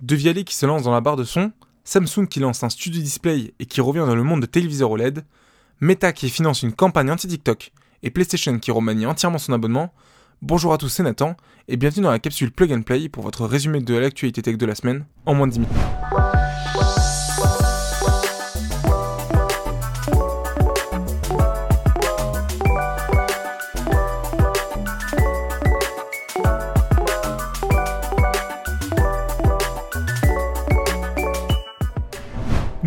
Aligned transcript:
Devialet 0.00 0.44
qui 0.44 0.54
se 0.54 0.64
lance 0.64 0.84
dans 0.84 0.92
la 0.92 1.00
barre 1.00 1.16
de 1.16 1.24
son, 1.24 1.50
Samsung 1.82 2.28
qui 2.30 2.38
lance 2.38 2.62
un 2.62 2.68
studio 2.68 3.02
display 3.02 3.52
et 3.58 3.66
qui 3.66 3.80
revient 3.80 4.04
dans 4.06 4.14
le 4.14 4.22
monde 4.22 4.40
de 4.40 4.46
téléviseurs 4.46 4.92
OLED, 4.92 5.24
Meta 5.80 6.12
qui 6.12 6.30
finance 6.30 6.62
une 6.62 6.72
campagne 6.72 7.10
anti-TikTok 7.10 7.72
et 8.04 8.10
PlayStation 8.10 8.60
qui 8.60 8.70
remanie 8.70 9.06
entièrement 9.06 9.38
son 9.38 9.52
abonnement, 9.52 9.92
bonjour 10.40 10.72
à 10.72 10.78
tous, 10.78 10.88
c'est 10.88 11.02
Nathan 11.02 11.36
et 11.66 11.76
bienvenue 11.76 12.04
dans 12.04 12.12
la 12.12 12.20
capsule 12.20 12.52
Plug 12.52 12.72
and 12.72 12.82
Play 12.82 13.08
pour 13.08 13.24
votre 13.24 13.44
résumé 13.44 13.80
de 13.80 13.94
l'actualité 13.96 14.40
tech 14.40 14.56
de 14.56 14.66
la 14.66 14.76
semaine 14.76 15.04
en 15.26 15.34
moins 15.34 15.48
de 15.48 15.54
10 15.54 15.58
minutes. 15.60 15.76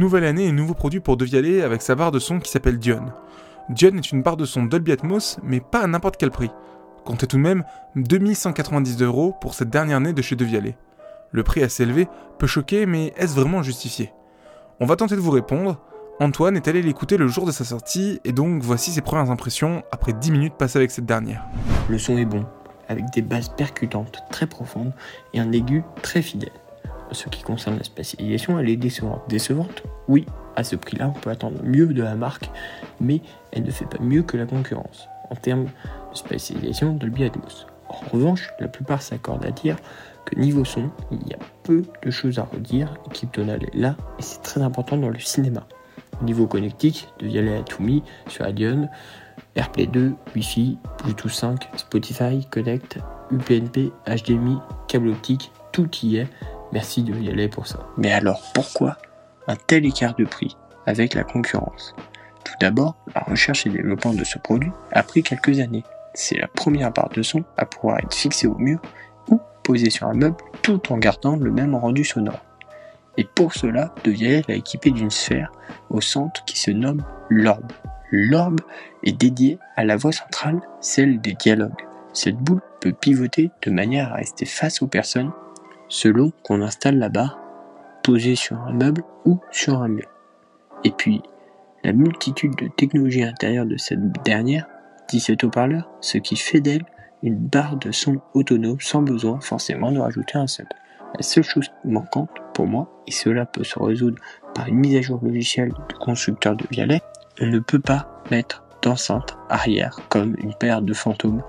Nouvelle 0.01 0.25
année 0.25 0.47
et 0.47 0.51
nouveau 0.51 0.73
produit 0.73 0.99
pour 0.99 1.15
Devialet 1.15 1.61
avec 1.61 1.83
sa 1.83 1.93
barre 1.93 2.09
de 2.09 2.17
son 2.17 2.39
qui 2.39 2.49
s'appelle 2.49 2.79
Dion. 2.79 3.05
Dion 3.69 3.95
est 3.95 4.11
une 4.11 4.23
barre 4.23 4.35
de 4.35 4.45
son 4.45 4.63
Dolby 4.63 4.93
Atmos, 4.93 5.37
mais 5.43 5.59
pas 5.59 5.81
à 5.81 5.85
n'importe 5.85 6.17
quel 6.17 6.31
prix. 6.31 6.49
Comptez 7.05 7.27
tout 7.27 7.37
de 7.37 7.43
même 7.43 7.63
2190 7.95 8.99
euros 9.03 9.35
pour 9.39 9.53
cette 9.53 9.69
dernière 9.69 9.97
année 9.97 10.13
de 10.13 10.21
chez 10.23 10.35
Devialet. 10.35 10.75
Le 11.29 11.43
prix 11.43 11.61
assez 11.61 11.83
élevé 11.83 12.07
peut 12.39 12.47
choquer, 12.47 12.87
mais 12.87 13.13
est-ce 13.15 13.35
vraiment 13.35 13.61
justifié? 13.61 14.11
On 14.79 14.87
va 14.87 14.95
tenter 14.95 15.15
de 15.15 15.21
vous 15.21 15.29
répondre. 15.29 15.79
Antoine 16.19 16.55
est 16.55 16.67
allé 16.67 16.81
l'écouter 16.81 17.17
le 17.17 17.27
jour 17.27 17.45
de 17.45 17.51
sa 17.51 17.63
sortie, 17.63 18.19
et 18.23 18.31
donc 18.31 18.63
voici 18.63 18.89
ses 18.89 19.01
premières 19.01 19.29
impressions 19.29 19.83
après 19.91 20.13
10 20.13 20.31
minutes 20.31 20.55
passées 20.57 20.79
avec 20.79 20.89
cette 20.89 21.05
dernière. 21.05 21.45
Le 21.89 21.99
son 21.99 22.17
est 22.17 22.25
bon, 22.25 22.47
avec 22.87 23.11
des 23.13 23.21
basses 23.21 23.49
percutantes 23.49 24.23
très 24.31 24.47
profondes 24.47 24.93
et 25.35 25.39
un 25.39 25.51
aigu 25.51 25.83
très 26.01 26.23
fidèle 26.23 26.49
ce 27.13 27.29
qui 27.29 27.43
concerne 27.43 27.77
la 27.77 27.83
spécialisation, 27.83 28.59
elle 28.59 28.69
est 28.69 28.77
décevante. 28.77 29.21
Décevante 29.27 29.83
Oui, 30.07 30.25
à 30.55 30.63
ce 30.63 30.75
prix-là, 30.75 31.11
on 31.15 31.19
peut 31.19 31.29
attendre 31.29 31.61
mieux 31.63 31.87
de 31.87 32.03
la 32.03 32.15
marque, 32.15 32.49
mais 32.99 33.21
elle 33.51 33.63
ne 33.63 33.71
fait 33.71 33.85
pas 33.85 33.99
mieux 33.99 34.23
que 34.23 34.37
la 34.37 34.45
concurrence 34.45 35.07
en 35.29 35.35
termes 35.35 35.65
de 35.65 36.17
spécialisation 36.17 36.93
Dolby 36.93 37.23
Atmos. 37.23 37.65
En 37.89 38.09
revanche, 38.11 38.49
la 38.59 38.67
plupart 38.67 39.01
s'accordent 39.01 39.45
à 39.45 39.51
dire 39.51 39.77
que 40.25 40.35
niveau 40.35 40.63
son, 40.63 40.89
il 41.11 41.27
y 41.27 41.33
a 41.33 41.39
peu 41.63 41.83
de 42.03 42.11
choses 42.11 42.39
à 42.39 42.43
redire, 42.43 42.93
l'équipe 43.05 43.31
tonale 43.31 43.63
est 43.63 43.75
là, 43.75 43.95
et 44.19 44.21
c'est 44.21 44.41
très 44.41 44.61
important 44.61 44.97
dans 44.97 45.09
le 45.09 45.19
cinéma. 45.19 45.65
Au 46.21 46.23
niveau 46.23 46.47
connectique, 46.47 47.07
de 47.19 47.27
Vialet 47.27 47.57
à 47.57 47.63
Toumi 47.63 48.03
sur 48.27 48.45
Adion, 48.45 48.87
AirPlay 49.55 49.87
2, 49.87 50.13
Wi-Fi, 50.35 50.77
Bluetooth 51.03 51.31
5, 51.31 51.69
Spotify, 51.75 52.45
Connect, 52.49 52.99
UPnP, 53.31 53.91
HDMI, 54.07 54.57
câble 54.87 55.09
optique, 55.09 55.51
tout 55.71 55.89
y 56.03 56.17
est, 56.17 56.27
Merci 56.73 57.03
de 57.03 57.13
y 57.19 57.29
aller 57.29 57.49
pour 57.49 57.67
ça. 57.67 57.79
Mais 57.97 58.11
alors 58.11 58.41
pourquoi 58.53 58.97
un 59.47 59.55
tel 59.55 59.85
écart 59.85 60.15
de 60.15 60.25
prix 60.25 60.55
avec 60.85 61.13
la 61.13 61.23
concurrence? 61.23 61.95
Tout 62.43 62.53
d'abord, 62.59 62.95
la 63.13 63.21
recherche 63.21 63.65
et 63.65 63.69
développement 63.69 64.13
de 64.13 64.23
ce 64.23 64.39
produit 64.39 64.71
a 64.91 65.03
pris 65.03 65.23
quelques 65.23 65.59
années. 65.59 65.83
C'est 66.13 66.37
la 66.37 66.47
première 66.47 66.91
barre 66.91 67.09
de 67.09 67.21
son 67.21 67.43
à 67.57 67.65
pouvoir 67.65 67.99
être 67.99 68.13
fixée 68.13 68.47
au 68.47 68.57
mur 68.57 68.81
ou 69.29 69.39
posée 69.63 69.89
sur 69.89 70.07
un 70.07 70.13
meuble 70.13 70.37
tout 70.61 70.91
en 70.91 70.97
gardant 70.97 71.35
le 71.35 71.51
même 71.51 71.75
rendu 71.75 72.03
sonore. 72.03 72.43
Et 73.17 73.25
pour 73.25 73.53
cela, 73.53 73.93
De 74.03 74.11
l'a 74.47 74.55
équipé 74.55 74.91
d'une 74.91 75.11
sphère 75.11 75.51
au 75.89 76.01
centre 76.01 76.43
qui 76.45 76.57
se 76.59 76.71
nomme 76.71 77.03
l'orbe. 77.29 77.71
L'orbe 78.11 78.61
est 79.03 79.17
dédié 79.17 79.59
à 79.75 79.83
la 79.83 79.95
voix 79.95 80.11
centrale, 80.11 80.61
celle 80.79 81.21
des 81.21 81.33
dialogues. 81.33 81.85
Cette 82.13 82.37
boule 82.37 82.61
peut 82.79 82.93
pivoter 82.93 83.51
de 83.61 83.71
manière 83.71 84.11
à 84.11 84.15
rester 84.15 84.45
face 84.45 84.81
aux 84.81 84.87
personnes 84.87 85.31
selon 85.91 86.31
qu'on 86.43 86.61
installe 86.61 86.97
la 86.97 87.09
barre 87.09 87.37
posée 88.01 88.35
sur 88.35 88.57
un 88.61 88.71
meuble 88.71 89.03
ou 89.25 89.39
sur 89.51 89.81
un 89.81 89.89
mur. 89.89 90.07
Et 90.83 90.91
puis, 90.91 91.21
la 91.83 91.91
multitude 91.91 92.55
de 92.55 92.69
technologies 92.69 93.23
intérieures 93.23 93.65
de 93.65 93.77
cette 93.77 94.23
dernière, 94.23 94.67
17 95.09 95.43
haut-parleurs, 95.43 95.89
ce 95.99 96.17
qui 96.17 96.37
fait 96.37 96.61
d'elle 96.61 96.85
une 97.21 97.35
barre 97.35 97.75
de 97.75 97.91
son 97.91 98.21
autonome 98.33 98.79
sans 98.79 99.01
besoin 99.01 99.39
forcément 99.41 99.91
de 99.91 99.99
rajouter 99.99 100.37
un 100.37 100.47
sub. 100.47 100.65
La 101.15 101.23
seule 101.23 101.43
chose 101.43 101.69
manquante 101.83 102.31
pour 102.53 102.67
moi, 102.67 102.89
et 103.05 103.11
cela 103.11 103.45
peut 103.45 103.65
se 103.65 103.77
résoudre 103.77 104.17
par 104.55 104.67
une 104.67 104.77
mise 104.77 104.95
à 104.95 105.01
jour 105.01 105.19
logicielle 105.21 105.73
du 105.89 105.95
constructeur 105.95 106.55
de 106.55 106.65
Vialet, 106.71 107.01
on 107.41 107.47
ne 107.47 107.59
peut 107.59 107.79
pas 107.79 108.23
mettre 108.31 108.63
d'enceinte 108.81 109.37
arrière 109.49 109.99
comme 110.07 110.35
une 110.39 110.53
paire 110.53 110.81
de 110.81 110.93
fantômes 110.93 111.43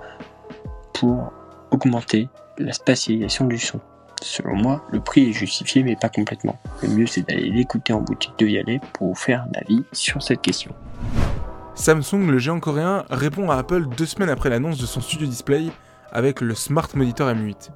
pour 0.93 1.31
augmenter 1.71 2.27
la 2.57 2.73
spatialisation 2.73 3.45
du 3.45 3.57
son. 3.57 3.79
Selon 4.23 4.55
moi, 4.55 4.85
le 4.89 5.01
prix 5.01 5.29
est 5.29 5.33
justifié 5.33 5.83
mais 5.83 5.97
pas 5.97 6.07
complètement. 6.07 6.57
Le 6.81 6.87
mieux 6.87 7.07
c'est 7.07 7.27
d'aller 7.27 7.49
l'écouter 7.49 7.91
en 7.91 7.99
boutique 7.99 8.33
de 8.39 8.45
Vialet 8.45 8.79
pour 8.93 9.09
vous 9.09 9.15
faire 9.15 9.43
un 9.43 9.59
avis 9.59 9.83
sur 9.91 10.23
cette 10.23 10.41
question. 10.41 10.73
Samsung, 11.75 12.27
le 12.29 12.37
géant 12.37 12.61
coréen, 12.61 13.03
répond 13.09 13.51
à 13.51 13.57
Apple 13.57 13.87
deux 13.97 14.05
semaines 14.05 14.29
après 14.29 14.49
l'annonce 14.49 14.77
de 14.77 14.85
son 14.85 15.01
studio 15.01 15.27
display 15.27 15.65
avec 16.13 16.39
le 16.39 16.55
Smart 16.55 16.87
Monitor 16.95 17.27
M8, 17.27 17.71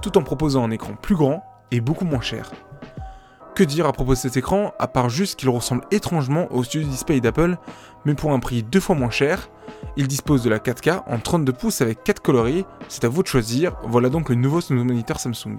tout 0.00 0.16
en 0.16 0.22
proposant 0.22 0.64
un 0.64 0.70
écran 0.70 0.92
plus 0.94 1.16
grand 1.16 1.42
et 1.72 1.80
beaucoup 1.80 2.04
moins 2.04 2.20
cher. 2.20 2.52
Que 3.58 3.64
dire 3.64 3.86
à 3.86 3.92
propos 3.92 4.12
de 4.12 4.18
cet 4.18 4.36
écran, 4.36 4.72
à 4.78 4.86
part 4.86 5.10
juste 5.10 5.36
qu'il 5.40 5.48
ressemble 5.48 5.82
étrangement 5.90 6.46
au 6.52 6.62
studio 6.62 6.88
display 6.88 7.20
d'Apple, 7.20 7.56
mais 8.04 8.14
pour 8.14 8.30
un 8.30 8.38
prix 8.38 8.62
deux 8.62 8.78
fois 8.78 8.94
moins 8.94 9.10
cher, 9.10 9.50
il 9.96 10.06
dispose 10.06 10.44
de 10.44 10.48
la 10.48 10.60
4K 10.60 11.02
en 11.08 11.18
32 11.18 11.52
pouces 11.54 11.80
avec 11.80 12.04
4 12.04 12.22
coloris, 12.22 12.64
c'est 12.86 13.02
à 13.02 13.08
vous 13.08 13.24
de 13.24 13.26
choisir, 13.26 13.74
voilà 13.82 14.10
donc 14.10 14.28
le 14.28 14.36
nouveau 14.36 14.60
moniteur 14.70 15.18
Samsung. 15.18 15.56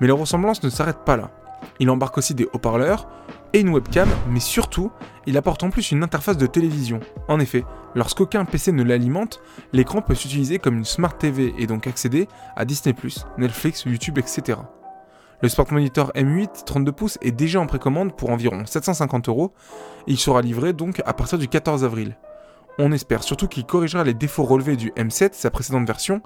Mais 0.00 0.06
la 0.06 0.14
ressemblance 0.14 0.62
ne 0.62 0.70
s'arrête 0.70 1.04
pas 1.04 1.18
là. 1.18 1.30
Il 1.78 1.90
embarque 1.90 2.16
aussi 2.16 2.32
des 2.32 2.48
haut-parleurs 2.54 3.06
et 3.52 3.60
une 3.60 3.68
webcam, 3.68 4.08
mais 4.30 4.40
surtout, 4.40 4.90
il 5.26 5.36
apporte 5.36 5.62
en 5.62 5.68
plus 5.68 5.92
une 5.92 6.02
interface 6.02 6.38
de 6.38 6.46
télévision. 6.46 7.00
En 7.28 7.38
effet, 7.38 7.66
lorsqu'aucun 7.94 8.46
PC 8.46 8.72
ne 8.72 8.82
l'alimente, 8.82 9.42
l'écran 9.74 10.00
peut 10.00 10.14
s'utiliser 10.14 10.58
comme 10.58 10.78
une 10.78 10.86
Smart 10.86 11.18
TV 11.18 11.52
et 11.58 11.66
donc 11.66 11.86
accéder 11.86 12.28
à 12.56 12.64
Disney+, 12.64 12.96
Netflix, 13.36 13.84
YouTube, 13.84 14.16
etc. 14.16 14.56
Le 15.42 15.48
Sport 15.48 15.72
Monitor 15.72 16.12
M8 16.14 16.64
32 16.64 16.92
pouces 16.92 17.18
est 17.22 17.30
déjà 17.30 17.60
en 17.60 17.66
précommande 17.66 18.14
pour 18.14 18.28
environ 18.28 18.66
750 18.66 19.30
euros 19.30 19.54
et 20.06 20.12
il 20.12 20.18
sera 20.18 20.42
livré 20.42 20.74
donc 20.74 21.00
à 21.06 21.14
partir 21.14 21.38
du 21.38 21.48
14 21.48 21.82
avril. 21.82 22.18
On 22.78 22.92
espère 22.92 23.22
surtout 23.22 23.48
qu'il 23.48 23.64
corrigera 23.64 24.04
les 24.04 24.12
défauts 24.12 24.44
relevés 24.44 24.76
du 24.76 24.90
M7, 24.90 25.30
sa 25.32 25.50
précédente 25.50 25.86
version, 25.86 26.20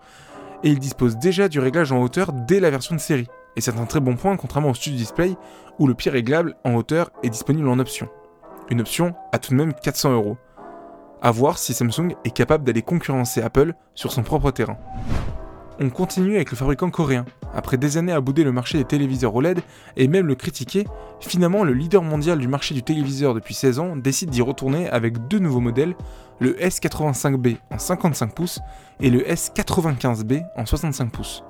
et 0.64 0.70
il 0.70 0.80
dispose 0.80 1.16
déjà 1.16 1.48
du 1.48 1.60
réglage 1.60 1.92
en 1.92 2.00
hauteur 2.02 2.32
dès 2.32 2.58
la 2.58 2.70
version 2.70 2.97
de 2.97 3.00
série. 3.00 3.28
Et 3.54 3.60
c'est 3.60 3.78
un 3.78 3.86
très 3.86 4.00
bon 4.00 4.16
point 4.16 4.36
contrairement 4.36 4.70
au 4.70 4.75
Studio 4.75 4.98
Display 4.98 5.36
où 5.78 5.86
le 5.86 5.94
pied 5.94 6.10
réglable 6.10 6.56
en 6.64 6.75
hauteur 6.75 7.10
est 7.22 7.31
disponible 7.31 7.69
en 7.69 7.78
option. 7.78 8.08
Une 8.69 8.81
option 8.81 9.14
à 9.31 9.38
tout 9.38 9.52
de 9.52 9.56
même 9.56 9.75
400 9.75 10.12
euros. 10.12 10.36
A 11.22 11.31
voir 11.31 11.58
si 11.58 11.72
Samsung 11.72 12.16
est 12.25 12.34
capable 12.34 12.64
d'aller 12.64 12.82
concurrencer 12.82 13.42
Apple 13.42 13.75
sur 13.94 14.10
son 14.10 14.25
propre 14.25 14.50
terrain. 14.50 14.76
On 15.78 15.88
continue 15.91 16.34
avec 16.34 16.50
le 16.50 16.56
fabricant 16.56 16.91
coréen. 16.91 17.25
Après 17.54 17.76
des 17.76 17.97
années 17.97 18.12
à 18.12 18.20
bouder 18.20 18.44
le 18.44 18.53
marché 18.53 18.78
des 18.78 18.84
téléviseurs 18.84 19.34
OLED 19.34 19.60
et 19.97 20.09
même 20.09 20.26
le 20.26 20.34
critiquer, 20.34 20.87
finalement 21.20 21.65
le 21.65 21.72
leader 21.72 22.03
mondial 22.03 22.38
du 22.38 22.48
marché 22.48 22.75
du 22.75 22.82
téléviseur 22.82 23.34
depuis 23.34 23.54
16 23.54 23.78
ans 23.78 23.97
décide 23.97 24.31
d'y 24.31 24.42
retourner 24.42 24.88
avec 24.91 25.28
deux 25.28 25.38
nouveaux 25.38 25.60
modèles, 25.60 25.94
le 26.41 26.54
S85B 26.54 27.59
en 27.70 27.78
55 27.78 28.34
pouces 28.34 28.60
et 29.00 29.10
le 29.10 29.20
S95B 29.20 30.44
en 30.56 30.66
65 30.66 31.12
pouces. 31.12 31.44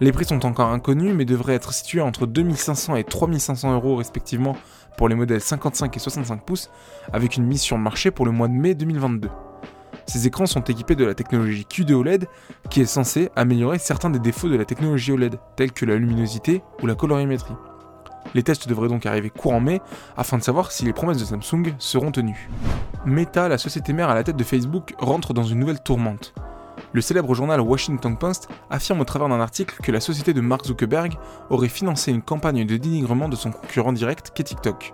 Les 0.00 0.12
prix 0.12 0.24
sont 0.24 0.44
encore 0.46 0.70
inconnus 0.70 1.14
mais 1.14 1.24
devraient 1.24 1.54
être 1.54 1.72
situés 1.72 2.00
entre 2.00 2.26
2500 2.26 2.96
et 2.96 3.04
3500 3.04 3.74
euros 3.74 3.96
respectivement 3.96 4.56
pour 4.96 5.08
les 5.08 5.14
modèles 5.14 5.40
55 5.40 5.96
et 5.96 6.00
65 6.00 6.44
pouces 6.44 6.70
avec 7.12 7.36
une 7.36 7.44
mise 7.44 7.60
sur 7.60 7.76
le 7.76 7.82
marché 7.82 8.10
pour 8.10 8.26
le 8.26 8.32
mois 8.32 8.48
de 8.48 8.54
mai 8.54 8.74
2022. 8.74 9.28
Ces 10.06 10.26
écrans 10.26 10.46
sont 10.46 10.62
équipés 10.62 10.96
de 10.96 11.04
la 11.04 11.14
technologie 11.14 11.64
QD 11.64 11.92
OLED 11.92 12.28
qui 12.70 12.80
est 12.80 12.86
censée 12.86 13.30
améliorer 13.36 13.78
certains 13.78 14.10
des 14.10 14.18
défauts 14.18 14.48
de 14.48 14.56
la 14.56 14.64
technologie 14.64 15.12
OLED, 15.12 15.38
tels 15.56 15.72
que 15.72 15.86
la 15.86 15.96
luminosité 15.96 16.62
ou 16.82 16.86
la 16.86 16.94
colorimétrie. 16.94 17.54
Les 18.34 18.42
tests 18.42 18.68
devraient 18.68 18.88
donc 18.88 19.06
arriver 19.06 19.30
courant 19.30 19.60
mai 19.60 19.80
afin 20.16 20.38
de 20.38 20.42
savoir 20.42 20.72
si 20.72 20.84
les 20.84 20.92
promesses 20.92 21.18
de 21.18 21.24
Samsung 21.24 21.74
seront 21.78 22.10
tenues. 22.10 22.48
Meta, 23.06 23.48
la 23.48 23.58
société 23.58 23.92
mère 23.92 24.10
à 24.10 24.14
la 24.14 24.24
tête 24.24 24.36
de 24.36 24.44
Facebook, 24.44 24.94
rentre 24.98 25.34
dans 25.34 25.44
une 25.44 25.60
nouvelle 25.60 25.80
tourmente. 25.80 26.34
Le 26.92 27.00
célèbre 27.00 27.34
journal 27.34 27.60
Washington 27.60 28.16
Post 28.16 28.48
affirme 28.70 29.00
au 29.00 29.04
travers 29.04 29.28
d'un 29.28 29.40
article 29.40 29.76
que 29.82 29.92
la 29.92 30.00
société 30.00 30.32
de 30.32 30.40
Mark 30.40 30.64
Zuckerberg 30.64 31.16
aurait 31.50 31.68
financé 31.68 32.12
une 32.12 32.22
campagne 32.22 32.64
de 32.64 32.76
dénigrement 32.76 33.28
de 33.28 33.36
son 33.36 33.50
concurrent 33.50 33.92
direct 33.92 34.32
qu'est 34.34 34.44
TikTok. 34.44 34.92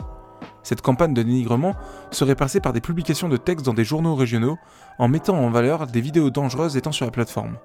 Cette 0.63 0.83
campagne 0.83 1.15
de 1.15 1.23
dénigrement 1.23 1.75
serait 2.11 2.35
passée 2.35 2.61
par 2.61 2.73
des 2.73 2.81
publications 2.81 3.29
de 3.29 3.37
textes 3.37 3.67
dans 3.67 3.75
des 3.75 3.85
journaux 3.85 4.15
régionaux 4.15 4.59
en 4.99 5.09
mettant 5.09 5.37
en 5.37 5.51
valeur 5.51 5.87
des 5.87 6.01
vidéos 6.01 6.31
dangereuses 6.31 6.77
étant 6.77 6.93
sur 6.93 7.07
la 7.07 7.13
plateforme. 7.13 7.57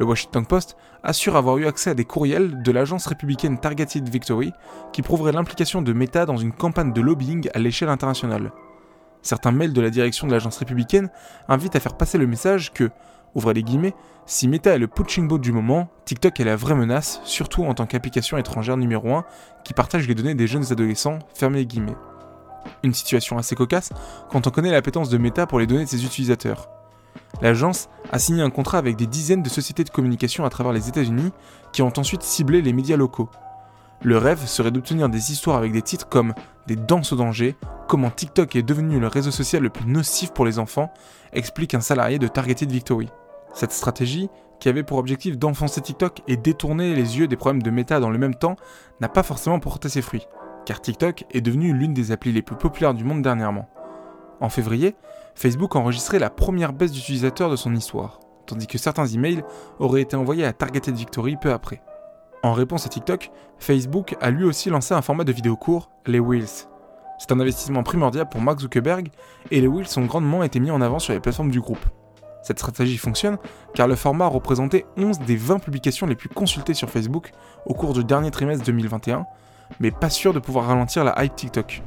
Le 0.00 0.06
Washington 0.06 0.44
Post 0.44 0.76
assure 1.04 1.36
avoir 1.36 1.56
eu 1.58 1.66
accès 1.66 1.90
à 1.90 1.94
des 1.94 2.04
courriels 2.04 2.62
de 2.62 2.72
l'agence 2.72 3.06
républicaine 3.06 3.58
Targeted 3.58 4.08
Victory 4.08 4.52
qui 4.92 5.02
prouveraient 5.02 5.32
l'implication 5.32 5.82
de 5.82 5.92
Meta 5.92 6.26
dans 6.26 6.36
une 6.36 6.52
campagne 6.52 6.92
de 6.92 7.00
lobbying 7.00 7.48
à 7.54 7.60
l'échelle 7.60 7.88
internationale. 7.88 8.50
Certains 9.22 9.52
mails 9.52 9.72
de 9.72 9.80
la 9.80 9.90
direction 9.90 10.26
de 10.26 10.32
l'agence 10.32 10.58
républicaine 10.58 11.10
invitent 11.48 11.76
à 11.76 11.80
faire 11.80 11.96
passer 11.96 12.18
le 12.18 12.26
message 12.26 12.72
que, 12.72 12.90
Ouvrez 13.34 13.54
les 13.54 13.62
guillemets, 13.62 13.94
si 14.26 14.48
Meta 14.48 14.74
est 14.74 14.78
le 14.78 14.86
punching 14.86 15.28
ball 15.28 15.40
du 15.40 15.52
moment, 15.52 15.88
TikTok 16.04 16.38
est 16.40 16.44
la 16.44 16.56
vraie 16.56 16.74
menace, 16.74 17.20
surtout 17.24 17.64
en 17.64 17.74
tant 17.74 17.86
qu'application 17.86 18.38
étrangère 18.38 18.76
numéro 18.76 19.14
1 19.14 19.24
qui 19.64 19.74
partage 19.74 20.06
les 20.06 20.14
données 20.14 20.34
des 20.34 20.46
jeunes 20.46 20.70
adolescents, 20.70 21.18
fermez 21.34 21.58
les 21.58 21.66
guillemets. 21.66 21.96
Une 22.82 22.94
situation 22.94 23.36
assez 23.36 23.54
cocasse 23.54 23.90
quand 24.30 24.46
on 24.46 24.50
connaît 24.50 24.70
l'appétence 24.70 25.10
de 25.10 25.18
Meta 25.18 25.46
pour 25.46 25.58
les 25.58 25.66
données 25.66 25.84
de 25.84 25.90
ses 25.90 26.04
utilisateurs. 26.04 26.68
L'agence 27.42 27.88
a 28.12 28.18
signé 28.18 28.42
un 28.42 28.50
contrat 28.50 28.78
avec 28.78 28.96
des 28.96 29.06
dizaines 29.06 29.42
de 29.42 29.48
sociétés 29.48 29.84
de 29.84 29.90
communication 29.90 30.44
à 30.44 30.50
travers 30.50 30.72
les 30.72 30.88
États-Unis 30.88 31.32
qui 31.72 31.82
ont 31.82 31.92
ensuite 31.96 32.22
ciblé 32.22 32.62
les 32.62 32.72
médias 32.72 32.96
locaux. 32.96 33.28
Le 34.02 34.18
rêve 34.18 34.46
serait 34.46 34.70
d'obtenir 34.70 35.08
des 35.08 35.32
histoires 35.32 35.56
avec 35.56 35.72
des 35.72 35.82
titres 35.82 36.08
comme 36.08 36.34
Des 36.66 36.76
danses 36.76 37.12
au 37.12 37.16
danger, 37.16 37.56
Comment 37.86 38.10
TikTok 38.10 38.56
est 38.56 38.62
devenu 38.62 38.98
le 38.98 39.08
réseau 39.08 39.30
social 39.30 39.62
le 39.62 39.68
plus 39.68 39.86
nocif 39.86 40.32
pour 40.32 40.46
les 40.46 40.58
enfants, 40.58 40.92
explique 41.32 41.74
un 41.74 41.80
salarié 41.80 42.18
de 42.18 42.28
Targeted 42.28 42.70
Victory. 42.70 43.08
Cette 43.54 43.72
stratégie, 43.72 44.28
qui 44.58 44.68
avait 44.68 44.82
pour 44.82 44.98
objectif 44.98 45.38
d'enfoncer 45.38 45.80
TikTok 45.80 46.22
et 46.26 46.36
détourner 46.36 46.94
les 46.94 47.18
yeux 47.18 47.28
des 47.28 47.36
problèmes 47.36 47.62
de 47.62 47.70
méta 47.70 48.00
dans 48.00 48.10
le 48.10 48.18
même 48.18 48.34
temps, 48.34 48.56
n'a 49.00 49.08
pas 49.08 49.22
forcément 49.22 49.60
porté 49.60 49.88
ses 49.88 50.02
fruits, 50.02 50.26
car 50.66 50.80
TikTok 50.80 51.24
est 51.30 51.40
devenu 51.40 51.72
l'une 51.72 51.94
des 51.94 52.12
applis 52.12 52.32
les 52.32 52.42
plus 52.42 52.56
populaires 52.56 52.94
du 52.94 53.04
monde 53.04 53.22
dernièrement. 53.22 53.68
En 54.40 54.48
février, 54.48 54.96
Facebook 55.34 55.76
a 55.76 55.78
enregistré 55.78 56.18
la 56.18 56.30
première 56.30 56.72
baisse 56.72 56.92
d'utilisateurs 56.92 57.50
de 57.50 57.56
son 57.56 57.74
histoire, 57.74 58.20
tandis 58.46 58.66
que 58.66 58.78
certains 58.78 59.06
emails 59.06 59.44
auraient 59.78 60.02
été 60.02 60.16
envoyés 60.16 60.44
à 60.44 60.52
Targeted 60.52 60.94
Victory 60.94 61.36
peu 61.36 61.52
après. 61.52 61.80
En 62.42 62.52
réponse 62.52 62.86
à 62.86 62.88
TikTok, 62.88 63.30
Facebook 63.58 64.16
a 64.20 64.30
lui 64.30 64.44
aussi 64.44 64.68
lancé 64.68 64.94
un 64.94 65.02
format 65.02 65.24
de 65.24 65.32
vidéo 65.32 65.56
court, 65.56 65.90
les 66.06 66.20
Wheels. 66.20 66.68
C'est 67.18 67.32
un 67.32 67.40
investissement 67.40 67.82
primordial 67.82 68.28
pour 68.28 68.40
Mark 68.40 68.60
Zuckerberg 68.60 69.08
et 69.50 69.60
les 69.60 69.68
Wheels 69.68 69.98
ont 69.98 70.04
grandement 70.04 70.42
été 70.42 70.58
mis 70.58 70.70
en 70.70 70.80
avant 70.80 70.98
sur 70.98 71.12
les 71.12 71.20
plateformes 71.20 71.50
du 71.50 71.60
groupe. 71.60 71.86
Cette 72.44 72.58
stratégie 72.58 72.98
fonctionne 72.98 73.38
car 73.74 73.88
le 73.88 73.96
format 73.96 74.26
a 74.26 74.28
représenté 74.28 74.84
11 74.98 75.20
des 75.20 75.34
20 75.34 75.60
publications 75.60 76.06
les 76.06 76.14
plus 76.14 76.28
consultées 76.28 76.74
sur 76.74 76.90
Facebook 76.90 77.32
au 77.64 77.72
cours 77.72 77.94
du 77.94 78.04
dernier 78.04 78.30
trimestre 78.30 78.64
2021, 78.66 79.24
mais 79.80 79.90
pas 79.90 80.10
sûr 80.10 80.34
de 80.34 80.38
pouvoir 80.38 80.66
ralentir 80.66 81.04
la 81.04 81.24
hype 81.24 81.34
TikTok. 81.34 81.82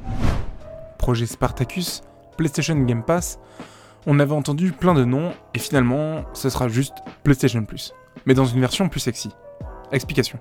Projet 0.98 1.26
Spartacus, 1.26 2.02
PlayStation 2.36 2.74
Game 2.74 3.04
Pass, 3.04 3.38
on 4.06 4.18
avait 4.18 4.32
entendu 4.32 4.72
plein 4.72 4.94
de 4.94 5.04
noms 5.04 5.32
et 5.54 5.60
finalement 5.60 6.24
ce 6.32 6.50
sera 6.50 6.66
juste 6.66 6.94
PlayStation 7.22 7.64
Plus, 7.64 7.94
mais 8.26 8.34
dans 8.34 8.44
une 8.44 8.60
version 8.60 8.88
plus 8.88 9.00
sexy. 9.00 9.30
Explication. 9.92 10.40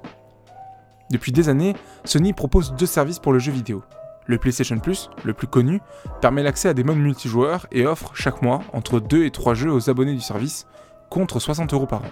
Depuis 1.12 1.32
des 1.32 1.48
années, 1.48 1.76
Sony 2.06 2.34
propose 2.34 2.74
deux 2.74 2.88
services 2.88 3.20
pour 3.20 3.34
le 3.34 3.40
jeu 3.40 3.52
vidéo. 3.52 3.84
Le 4.28 4.38
PlayStation 4.38 4.78
Plus, 4.80 5.10
le 5.24 5.34
plus 5.34 5.48
connu, 5.48 5.80
permet 6.22 6.44
l'accès 6.44 6.68
à 6.68 6.74
des 6.74 6.84
modes 6.84 6.98
multijoueurs 6.98 7.66
et 7.72 7.88
offre 7.88 8.12
chaque 8.14 8.42
mois 8.42 8.60
entre 8.74 9.00
2 9.00 9.24
et 9.24 9.32
3 9.32 9.54
jeux 9.54 9.72
aux 9.72 9.90
abonnés 9.90 10.14
du 10.14 10.22
service, 10.22 10.68
contre 11.10 11.40
60 11.40 11.74
euros 11.74 11.86
par 11.86 12.02
an. 12.02 12.12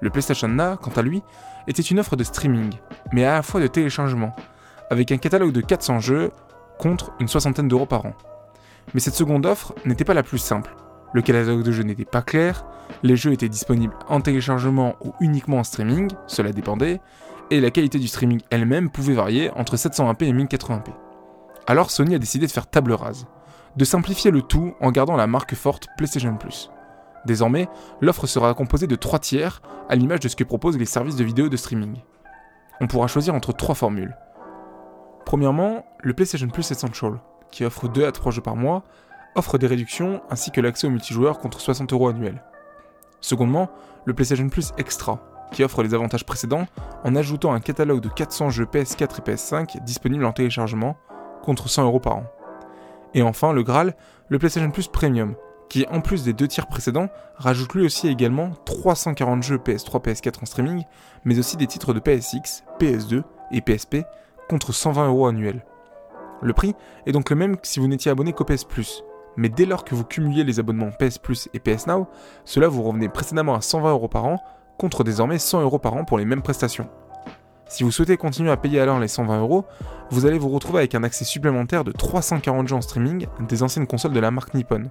Le 0.00 0.10
PlayStation 0.10 0.46
Now, 0.46 0.76
quant 0.76 0.92
à 0.92 1.02
lui, 1.02 1.22
était 1.66 1.82
une 1.82 1.98
offre 1.98 2.14
de 2.14 2.22
streaming, 2.22 2.74
mais 3.12 3.24
à 3.24 3.34
la 3.34 3.42
fois 3.42 3.60
de 3.60 3.66
téléchargement, 3.66 4.34
avec 4.90 5.10
un 5.10 5.16
catalogue 5.16 5.52
de 5.52 5.60
400 5.60 5.98
jeux 5.98 6.30
contre 6.78 7.12
une 7.18 7.28
soixantaine 7.28 7.68
d'euros 7.68 7.86
par 7.86 8.06
an. 8.06 8.14
Mais 8.94 9.00
cette 9.00 9.14
seconde 9.14 9.44
offre 9.44 9.74
n'était 9.84 10.04
pas 10.04 10.14
la 10.14 10.22
plus 10.22 10.38
simple. 10.38 10.74
Le 11.12 11.22
catalogue 11.22 11.62
de 11.62 11.72
jeux 11.72 11.82
n'était 11.82 12.04
pas 12.04 12.22
clair, 12.22 12.64
les 13.02 13.16
jeux 13.16 13.32
étaient 13.32 13.48
disponibles 13.48 13.94
en 14.08 14.20
téléchargement 14.20 14.94
ou 15.00 15.12
uniquement 15.20 15.58
en 15.58 15.64
streaming, 15.64 16.08
cela 16.28 16.52
dépendait, 16.52 17.00
et 17.50 17.60
la 17.60 17.70
qualité 17.70 17.98
du 17.98 18.06
streaming 18.06 18.40
elle-même 18.50 18.90
pouvait 18.90 19.14
varier 19.14 19.50
entre 19.50 19.76
720p 19.76 20.24
et 20.24 20.32
1080p. 20.32 20.92
Alors 21.66 21.90
Sony 21.90 22.14
a 22.14 22.18
décidé 22.18 22.46
de 22.46 22.50
faire 22.50 22.66
table 22.66 22.92
rase, 22.92 23.26
de 23.76 23.84
simplifier 23.84 24.30
le 24.30 24.42
tout 24.42 24.74
en 24.80 24.90
gardant 24.90 25.16
la 25.16 25.26
marque 25.26 25.54
forte 25.54 25.86
PlayStation 25.96 26.36
Plus. 26.36 26.70
Désormais, 27.24 27.68
l'offre 28.00 28.26
sera 28.26 28.52
composée 28.54 28.88
de 28.88 28.96
trois 28.96 29.20
tiers, 29.20 29.62
à 29.88 29.94
l'image 29.94 30.20
de 30.20 30.28
ce 30.28 30.34
que 30.34 30.44
proposent 30.44 30.78
les 30.78 30.86
services 30.86 31.16
de 31.16 31.24
vidéo 31.24 31.48
de 31.48 31.56
streaming. 31.56 31.98
On 32.80 32.88
pourra 32.88 33.06
choisir 33.06 33.34
entre 33.34 33.52
trois 33.52 33.76
formules. 33.76 34.16
Premièrement, 35.24 35.86
le 36.00 36.14
PlayStation 36.14 36.48
Plus 36.48 36.68
Essential, 36.70 37.20
qui 37.52 37.64
offre 37.64 37.86
2 37.86 38.04
à 38.06 38.12
3 38.12 38.32
jeux 38.32 38.42
par 38.42 38.56
mois, 38.56 38.82
offre 39.36 39.56
des 39.56 39.68
réductions 39.68 40.20
ainsi 40.30 40.50
que 40.50 40.60
l'accès 40.60 40.88
au 40.88 40.90
multijoueur 40.90 41.38
contre 41.38 41.60
60 41.60 41.92
euros 41.92 42.08
annuels. 42.08 42.42
Secondement, 43.20 43.70
le 44.04 44.14
PlayStation 44.14 44.48
Plus 44.48 44.72
Extra, 44.78 45.20
qui 45.52 45.62
offre 45.62 45.82
les 45.84 45.94
avantages 45.94 46.26
précédents 46.26 46.66
en 47.04 47.14
ajoutant 47.14 47.52
un 47.52 47.60
catalogue 47.60 48.00
de 48.00 48.08
400 48.08 48.50
jeux 48.50 48.64
PS4 48.64 49.18
et 49.18 49.32
PS5 49.32 49.84
disponibles 49.84 50.24
en 50.24 50.32
téléchargement 50.32 50.96
contre 51.42 51.68
100 51.68 51.84
euros 51.84 52.00
par 52.00 52.16
an. 52.16 52.24
Et 53.14 53.22
enfin, 53.22 53.52
le 53.52 53.62
Graal, 53.62 53.94
le 54.28 54.38
PlayStation 54.38 54.70
Plus 54.70 54.88
Premium, 54.88 55.34
qui 55.68 55.86
en 55.90 56.00
plus 56.00 56.24
des 56.24 56.32
deux 56.32 56.48
tiers 56.48 56.66
précédents, 56.66 57.08
rajoute 57.36 57.74
lui 57.74 57.86
aussi 57.86 58.08
également 58.08 58.50
340 58.64 59.42
jeux 59.42 59.56
PS3, 59.56 60.02
PS4 60.02 60.42
en 60.42 60.46
streaming, 60.46 60.84
mais 61.24 61.38
aussi 61.38 61.56
des 61.56 61.66
titres 61.66 61.94
de 61.94 62.00
PSX, 62.00 62.64
PS2 62.78 63.22
et 63.52 63.60
PSP 63.60 64.04
contre 64.48 64.72
120 64.72 65.08
euros 65.08 65.26
annuels. 65.26 65.64
Le 66.42 66.52
prix 66.52 66.74
est 67.06 67.12
donc 67.12 67.30
le 67.30 67.36
même 67.36 67.56
si 67.62 67.80
vous 67.80 67.86
n'étiez 67.86 68.10
abonné 68.10 68.32
qu'au 68.32 68.44
PS 68.44 68.64
Plus, 68.64 69.04
mais 69.36 69.48
dès 69.48 69.64
lors 69.64 69.84
que 69.84 69.94
vous 69.94 70.04
cumuliez 70.04 70.44
les 70.44 70.60
abonnements 70.60 70.90
PS 70.90 71.18
Plus 71.18 71.48
et 71.54 71.60
PS 71.60 71.86
Now, 71.86 72.06
cela 72.44 72.68
vous 72.68 72.82
revenait 72.82 73.08
précédemment 73.08 73.54
à 73.54 73.60
120 73.60 73.90
euros 73.92 74.08
par 74.08 74.24
an, 74.24 74.42
contre 74.78 75.04
désormais 75.04 75.38
100 75.38 75.62
euros 75.62 75.78
par 75.78 75.94
an 75.94 76.04
pour 76.04 76.18
les 76.18 76.24
mêmes 76.24 76.42
prestations. 76.42 76.88
Si 77.72 77.84
vous 77.84 77.90
souhaitez 77.90 78.18
continuer 78.18 78.50
à 78.50 78.58
payer 78.58 78.80
alors 78.80 78.98
les 78.98 79.08
120 79.08 79.40
euros, 79.40 79.64
vous 80.10 80.26
allez 80.26 80.38
vous 80.38 80.50
retrouver 80.50 80.80
avec 80.80 80.94
un 80.94 81.04
accès 81.04 81.24
supplémentaire 81.24 81.84
de 81.84 81.90
340 81.90 82.68
jeux 82.68 82.76
en 82.76 82.82
streaming 82.82 83.26
des 83.48 83.62
anciennes 83.62 83.86
consoles 83.86 84.12
de 84.12 84.20
la 84.20 84.30
marque 84.30 84.52
Nippon. 84.52 84.90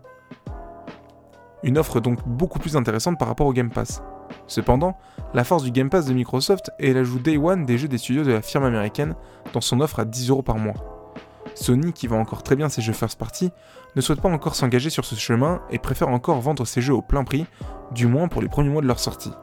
Une 1.62 1.78
offre 1.78 2.00
donc 2.00 2.28
beaucoup 2.28 2.58
plus 2.58 2.76
intéressante 2.76 3.20
par 3.20 3.28
rapport 3.28 3.46
au 3.46 3.54
Game 3.54 3.70
Pass. 3.70 4.02
Cependant, 4.48 4.98
la 5.36 5.44
force 5.44 5.62
du 5.62 5.70
Game 5.70 5.92
Pass 5.92 6.08
de 6.08 6.14
Microsoft 6.14 6.72
est 6.80 6.92
l'ajout 6.94 7.20
Day 7.20 7.38
One 7.38 7.68
des 7.68 7.78
jeux 7.78 7.88
des 7.88 8.00
studios 8.00 8.24
de 8.24 8.32
la 8.32 8.42
firme 8.42 8.64
américaine 8.64 9.14
dans 9.54 9.62
son 9.62 9.80
offre 9.80 10.00
à 10.00 10.06
10 10.06 10.32
euros 10.32 10.42
par 10.42 10.58
mois. 10.58 11.14
Sony, 11.54 11.94
qui 11.94 12.08
vend 12.08 12.20
encore 12.20 12.42
très 12.42 12.56
bien 12.56 12.68
ses 12.68 12.82
jeux 12.82 12.94
first 12.94 13.20
party, 13.20 13.52
ne 13.96 14.02
souhaite 14.02 14.22
pas 14.22 14.30
encore 14.30 14.56
s'engager 14.56 14.90
sur 14.90 15.06
ce 15.06 15.14
chemin 15.14 15.62
et 15.70 15.78
préfère 15.78 16.10
encore 16.10 16.42
vendre 16.42 16.66
ses 16.66 16.82
jeux 16.82 16.96
au 16.96 17.04
plein 17.04 17.26
prix, 17.26 17.46
du 17.92 18.08
moins 18.08 18.28
pour 18.28 18.42
les 18.42 18.50
premiers 18.50 18.70
mois 18.70 18.82
de 18.82 18.88
leur 18.88 19.00
sortie. 19.00 19.34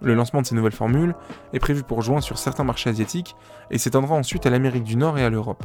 Le 0.00 0.14
lancement 0.14 0.42
de 0.42 0.46
ces 0.46 0.54
nouvelles 0.54 0.72
formules 0.72 1.14
est 1.52 1.58
prévu 1.58 1.82
pour 1.82 2.02
juin 2.02 2.20
sur 2.20 2.38
certains 2.38 2.64
marchés 2.64 2.90
asiatiques 2.90 3.34
et 3.70 3.78
s'étendra 3.78 4.14
ensuite 4.14 4.46
à 4.46 4.50
l'Amérique 4.50 4.84
du 4.84 4.96
Nord 4.96 5.18
et 5.18 5.24
à 5.24 5.30
l'Europe. 5.30 5.64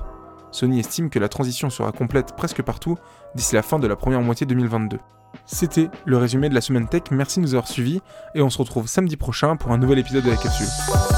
Sony 0.51 0.79
estime 0.79 1.09
que 1.09 1.19
la 1.19 1.29
transition 1.29 1.69
sera 1.69 1.91
complète 1.91 2.35
presque 2.35 2.61
partout 2.61 2.97
d'ici 3.35 3.55
la 3.55 3.61
fin 3.61 3.79
de 3.79 3.87
la 3.87 3.95
première 3.95 4.21
moitié 4.21 4.45
2022. 4.45 4.97
C'était 5.45 5.89
le 6.05 6.17
résumé 6.17 6.49
de 6.49 6.55
la 6.55 6.61
semaine 6.61 6.87
tech, 6.87 7.03
merci 7.11 7.39
de 7.39 7.45
nous 7.45 7.53
avoir 7.53 7.67
suivis 7.67 8.01
et 8.35 8.41
on 8.41 8.49
se 8.49 8.57
retrouve 8.57 8.87
samedi 8.87 9.15
prochain 9.15 9.55
pour 9.55 9.71
un 9.71 9.77
nouvel 9.77 9.99
épisode 9.99 10.23
de 10.23 10.31
la 10.31 10.37
capsule. 10.37 10.67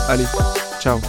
Allez, 0.07 0.25
ciao 0.79 0.99